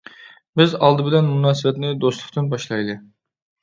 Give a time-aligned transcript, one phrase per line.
[0.61, 3.03] بىز ئالدى بىلەن مۇناسىۋەتنى دوستلۇقتىن باشلايلى.